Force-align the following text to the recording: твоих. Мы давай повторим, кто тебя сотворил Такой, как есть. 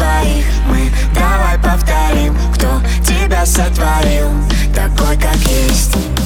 твоих. 0.00 0.46
Мы 0.66 0.90
давай 1.14 1.58
повторим, 1.58 2.34
кто 2.54 2.80
тебя 3.04 3.44
сотворил 3.44 4.30
Такой, 4.74 5.16
как 5.16 5.36
есть. 5.36 6.19